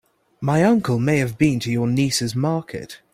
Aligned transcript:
My 0.41 0.63
uncle 0.63 0.97
may 0.97 1.19
have 1.19 1.37
been 1.37 1.59
to 1.59 1.71
your 1.71 1.85
niece's 1.87 2.35
market. 2.35 3.01